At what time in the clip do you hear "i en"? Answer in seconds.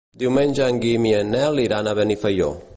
1.11-1.29